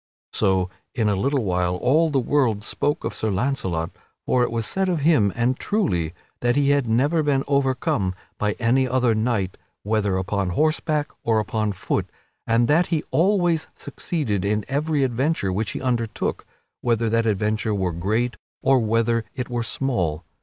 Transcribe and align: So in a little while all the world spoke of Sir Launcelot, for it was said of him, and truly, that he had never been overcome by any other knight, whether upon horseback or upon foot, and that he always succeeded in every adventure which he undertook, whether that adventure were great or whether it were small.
So 0.33 0.67
in 0.95 1.09
a 1.09 1.15
little 1.15 1.43
while 1.43 1.75
all 1.75 2.09
the 2.09 2.17
world 2.19 2.63
spoke 2.63 3.03
of 3.03 3.13
Sir 3.13 3.29
Launcelot, 3.29 3.91
for 4.25 4.41
it 4.41 4.49
was 4.49 4.65
said 4.65 4.89
of 4.89 5.01
him, 5.01 5.31
and 5.35 5.59
truly, 5.59 6.15
that 6.39 6.55
he 6.55 6.71
had 6.71 6.89
never 6.89 7.21
been 7.21 7.43
overcome 7.47 8.15
by 8.39 8.53
any 8.53 8.87
other 8.87 9.13
knight, 9.13 9.57
whether 9.83 10.17
upon 10.17 10.49
horseback 10.57 11.11
or 11.23 11.39
upon 11.39 11.71
foot, 11.73 12.07
and 12.47 12.67
that 12.67 12.87
he 12.87 13.03
always 13.11 13.67
succeeded 13.75 14.43
in 14.43 14.65
every 14.67 15.03
adventure 15.03 15.53
which 15.53 15.69
he 15.69 15.81
undertook, 15.83 16.47
whether 16.81 17.07
that 17.07 17.27
adventure 17.27 17.75
were 17.75 17.93
great 17.93 18.37
or 18.63 18.79
whether 18.79 19.23
it 19.35 19.49
were 19.51 19.61
small. 19.61 20.25